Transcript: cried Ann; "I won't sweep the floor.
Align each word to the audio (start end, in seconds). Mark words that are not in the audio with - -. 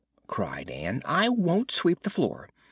cried 0.25 0.67
Ann; 0.71 1.03
"I 1.05 1.29
won't 1.29 1.69
sweep 1.69 1.99
the 2.01 2.09
floor. 2.09 2.49